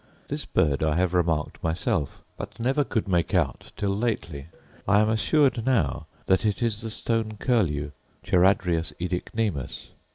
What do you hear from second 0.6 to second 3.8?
I have remarked myself, but never could make out